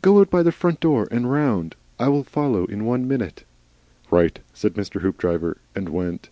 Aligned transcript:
"Go 0.00 0.20
out 0.20 0.30
by 0.30 0.44
the 0.44 0.52
front 0.52 0.78
door 0.78 1.08
and 1.10 1.28
round. 1.28 1.74
I 1.98 2.06
will 2.06 2.22
follow 2.22 2.64
in 2.66 2.84
one 2.84 3.08
minute." 3.08 3.42
"Right!" 4.08 4.38
said 4.52 4.74
Mr. 4.74 5.00
Hoopdriver, 5.00 5.56
and 5.74 5.88
went. 5.88 6.28